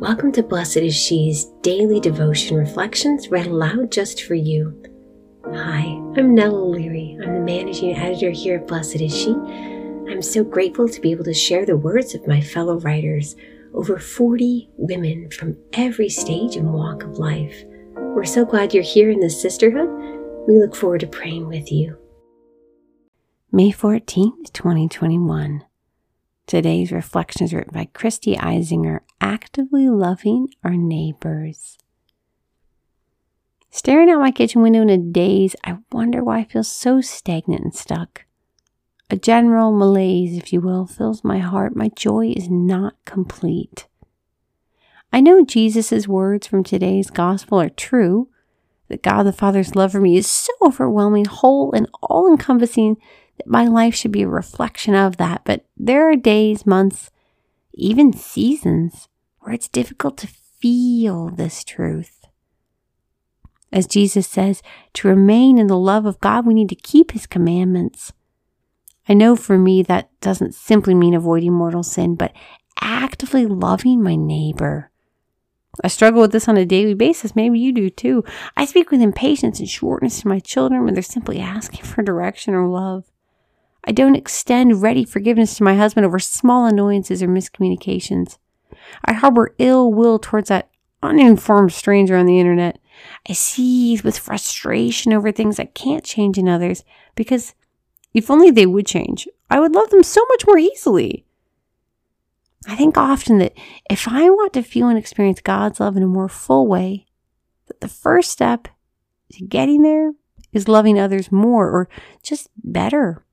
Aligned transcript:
Welcome 0.00 0.32
to 0.32 0.42
Blessed 0.42 0.78
is 0.78 0.96
She's 0.96 1.44
daily 1.60 2.00
devotion 2.00 2.56
reflections 2.56 3.28
read 3.28 3.48
aloud 3.48 3.92
just 3.92 4.22
for 4.22 4.34
you. 4.34 4.82
Hi, 5.44 5.82
I'm 6.16 6.34
Nell 6.34 6.56
O'Leary. 6.56 7.18
I'm 7.22 7.34
the 7.34 7.40
managing 7.40 7.94
editor 7.94 8.30
here 8.30 8.60
at 8.60 8.66
Blessed 8.66 9.02
is 9.02 9.14
She. 9.14 9.32
I'm 9.32 10.22
so 10.22 10.42
grateful 10.42 10.88
to 10.88 11.00
be 11.02 11.10
able 11.10 11.24
to 11.24 11.34
share 11.34 11.66
the 11.66 11.76
words 11.76 12.14
of 12.14 12.26
my 12.26 12.40
fellow 12.40 12.80
writers, 12.80 13.36
over 13.74 13.98
40 13.98 14.70
women 14.78 15.30
from 15.32 15.54
every 15.74 16.08
stage 16.08 16.56
and 16.56 16.72
walk 16.72 17.02
of 17.02 17.18
life. 17.18 17.62
We're 17.94 18.24
so 18.24 18.46
glad 18.46 18.72
you're 18.72 18.82
here 18.82 19.10
in 19.10 19.20
this 19.20 19.38
sisterhood. 19.38 19.90
We 20.48 20.58
look 20.58 20.74
forward 20.74 21.00
to 21.00 21.08
praying 21.08 21.46
with 21.46 21.70
you. 21.70 21.98
May 23.52 23.70
14th, 23.70 24.50
2021. 24.54 25.62
Today's 26.50 26.90
reflection 26.90 27.44
is 27.44 27.54
written 27.54 27.72
by 27.72 27.84
Christy 27.84 28.34
Eisinger, 28.34 29.02
actively 29.20 29.88
loving 29.88 30.48
our 30.64 30.74
neighbors. 30.74 31.78
Staring 33.70 34.10
out 34.10 34.18
my 34.18 34.32
kitchen 34.32 34.60
window 34.60 34.82
in 34.82 34.90
a 34.90 34.98
daze, 34.98 35.54
I 35.64 35.78
wonder 35.92 36.24
why 36.24 36.38
I 36.38 36.44
feel 36.44 36.64
so 36.64 37.00
stagnant 37.00 37.62
and 37.62 37.72
stuck. 37.72 38.24
A 39.10 39.16
general 39.16 39.70
malaise, 39.70 40.36
if 40.36 40.52
you 40.52 40.60
will, 40.60 40.86
fills 40.86 41.22
my 41.22 41.38
heart. 41.38 41.76
My 41.76 41.88
joy 41.94 42.34
is 42.36 42.50
not 42.50 42.96
complete. 43.04 43.86
I 45.12 45.20
know 45.20 45.44
Jesus' 45.44 46.08
words 46.08 46.48
from 46.48 46.64
today's 46.64 47.10
gospel 47.10 47.60
are 47.60 47.68
true 47.68 48.28
that 48.88 49.04
God 49.04 49.22
the 49.22 49.32
Father's 49.32 49.76
love 49.76 49.92
for 49.92 50.00
me 50.00 50.16
is 50.16 50.26
so 50.28 50.52
overwhelming, 50.60 51.26
whole, 51.26 51.72
and 51.72 51.88
all 52.02 52.28
encompassing 52.28 52.96
my 53.46 53.66
life 53.66 53.94
should 53.94 54.12
be 54.12 54.22
a 54.22 54.28
reflection 54.28 54.94
of 54.94 55.16
that. 55.16 55.42
But 55.44 55.64
there 55.76 56.10
are 56.10 56.16
days, 56.16 56.66
months, 56.66 57.10
even 57.74 58.12
seasons 58.12 59.08
where 59.40 59.54
it's 59.54 59.68
difficult 59.68 60.16
to 60.18 60.26
feel 60.26 61.28
this 61.28 61.64
truth. 61.64 62.20
As 63.72 63.86
Jesus 63.86 64.26
says, 64.26 64.62
to 64.94 65.08
remain 65.08 65.58
in 65.58 65.68
the 65.68 65.78
love 65.78 66.04
of 66.04 66.20
God, 66.20 66.46
we 66.46 66.54
need 66.54 66.68
to 66.70 66.74
keep 66.74 67.12
his 67.12 67.26
commandments. 67.26 68.12
I 69.08 69.14
know 69.14 69.36
for 69.36 69.56
me 69.56 69.82
that 69.84 70.10
doesn't 70.20 70.54
simply 70.54 70.94
mean 70.94 71.14
avoiding 71.14 71.52
mortal 71.52 71.82
sin, 71.82 72.16
but 72.16 72.32
actively 72.80 73.46
loving 73.46 74.02
my 74.02 74.16
neighbor. 74.16 74.90
I 75.82 75.88
struggle 75.88 76.20
with 76.20 76.32
this 76.32 76.48
on 76.48 76.56
a 76.56 76.66
daily 76.66 76.94
basis. 76.94 77.36
Maybe 77.36 77.58
you 77.58 77.72
do 77.72 77.90
too. 77.90 78.24
I 78.56 78.64
speak 78.64 78.90
with 78.90 79.00
impatience 79.00 79.60
and 79.60 79.68
shortness 79.68 80.20
to 80.20 80.28
my 80.28 80.40
children 80.40 80.84
when 80.84 80.94
they're 80.94 81.02
simply 81.02 81.40
asking 81.40 81.82
for 81.84 82.02
direction 82.02 82.54
or 82.54 82.66
love. 82.66 83.09
I 83.84 83.92
don't 83.92 84.16
extend 84.16 84.82
ready 84.82 85.04
forgiveness 85.04 85.56
to 85.56 85.64
my 85.64 85.74
husband 85.74 86.06
over 86.06 86.18
small 86.18 86.66
annoyances 86.66 87.22
or 87.22 87.28
miscommunications. 87.28 88.38
I 89.04 89.12
harbor 89.12 89.54
ill 89.58 89.92
will 89.92 90.18
towards 90.18 90.48
that 90.48 90.70
uninformed 91.02 91.72
stranger 91.72 92.16
on 92.16 92.26
the 92.26 92.38
internet. 92.38 92.78
I 93.28 93.32
seethe 93.32 94.02
with 94.02 94.18
frustration 94.18 95.12
over 95.12 95.32
things 95.32 95.58
I 95.58 95.64
can't 95.66 96.04
change 96.04 96.36
in 96.36 96.48
others 96.48 96.84
because 97.14 97.54
if 98.12 98.30
only 98.30 98.50
they 98.50 98.66
would 98.66 98.86
change, 98.86 99.28
I 99.48 99.60
would 99.60 99.72
love 99.72 99.90
them 99.90 100.02
so 100.02 100.24
much 100.28 100.46
more 100.46 100.58
easily. 100.58 101.24
I 102.66 102.76
think 102.76 102.98
often 102.98 103.38
that 103.38 103.54
if 103.88 104.06
I 104.06 104.28
want 104.28 104.52
to 104.54 104.62
feel 104.62 104.88
and 104.88 104.98
experience 104.98 105.40
God's 105.40 105.80
love 105.80 105.96
in 105.96 106.02
a 106.02 106.06
more 106.06 106.28
full 106.28 106.66
way, 106.66 107.06
that 107.68 107.80
the 107.80 107.88
first 107.88 108.30
step 108.30 108.68
to 109.32 109.46
getting 109.46 109.82
there 109.82 110.12
is 110.52 110.68
loving 110.68 110.98
others 110.98 111.32
more 111.32 111.70
or 111.70 111.88
just 112.22 112.50
better. 112.62 113.24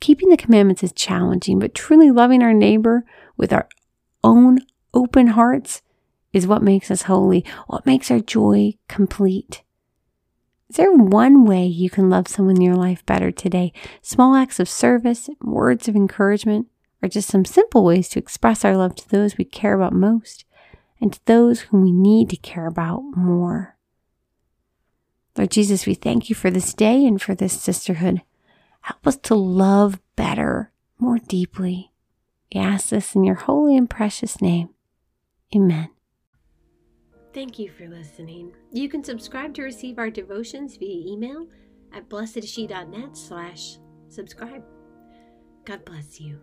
Keeping 0.00 0.28
the 0.28 0.36
commandments 0.36 0.82
is 0.82 0.92
challenging, 0.92 1.58
but 1.58 1.74
truly 1.74 2.10
loving 2.10 2.42
our 2.42 2.52
neighbor 2.52 3.04
with 3.36 3.52
our 3.52 3.68
own 4.22 4.58
open 4.92 5.28
hearts 5.28 5.82
is 6.32 6.46
what 6.46 6.62
makes 6.62 6.90
us 6.90 7.02
holy, 7.02 7.44
what 7.66 7.86
makes 7.86 8.10
our 8.10 8.20
joy 8.20 8.74
complete. 8.88 9.62
Is 10.68 10.76
there 10.76 10.92
one 10.92 11.44
way 11.44 11.66
you 11.66 11.88
can 11.88 12.10
love 12.10 12.26
someone 12.26 12.56
in 12.56 12.62
your 12.62 12.74
life 12.74 13.06
better 13.06 13.30
today? 13.30 13.72
Small 14.02 14.34
acts 14.34 14.58
of 14.58 14.68
service, 14.68 15.30
words 15.40 15.88
of 15.88 15.94
encouragement, 15.94 16.66
or 17.02 17.08
just 17.08 17.28
some 17.28 17.44
simple 17.44 17.84
ways 17.84 18.08
to 18.08 18.18
express 18.18 18.64
our 18.64 18.76
love 18.76 18.96
to 18.96 19.08
those 19.08 19.38
we 19.38 19.44
care 19.44 19.74
about 19.74 19.92
most 19.92 20.44
and 21.00 21.12
to 21.12 21.20
those 21.26 21.60
whom 21.60 21.82
we 21.82 21.92
need 21.92 22.30
to 22.30 22.36
care 22.36 22.66
about 22.66 23.02
more. 23.14 23.76
Lord 25.36 25.50
Jesus, 25.50 25.86
we 25.86 25.94
thank 25.94 26.28
you 26.28 26.34
for 26.34 26.50
this 26.50 26.72
day 26.72 27.04
and 27.04 27.20
for 27.20 27.34
this 27.34 27.52
sisterhood. 27.60 28.22
Help 28.84 29.06
us 29.06 29.16
to 29.16 29.34
love 29.34 29.98
better, 30.14 30.70
more 30.98 31.16
deeply. 31.16 31.90
We 32.52 32.60
ask 32.60 32.90
this 32.90 33.14
in 33.14 33.24
your 33.24 33.34
holy 33.34 33.78
and 33.78 33.88
precious 33.88 34.42
name. 34.42 34.68
Amen. 35.56 35.88
Thank 37.32 37.58
you 37.58 37.70
for 37.70 37.88
listening. 37.88 38.52
You 38.72 38.90
can 38.90 39.02
subscribe 39.02 39.54
to 39.54 39.62
receive 39.62 39.98
our 39.98 40.10
devotions 40.10 40.76
via 40.76 41.10
email 41.10 41.46
at 41.94 42.10
blessedshe.net 42.10 43.16
slash 43.16 43.78
subscribe. 44.10 44.62
God 45.64 45.82
bless 45.86 46.20
you. 46.20 46.38